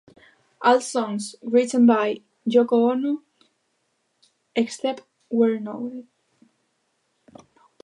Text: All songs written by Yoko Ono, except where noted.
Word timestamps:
All 0.63 0.81
songs 0.81 1.35
written 1.43 1.85
by 1.85 2.21
Yoko 2.49 2.89
Ono, 2.91 3.21
except 4.55 5.03
where 5.27 5.59
noted. 5.59 6.07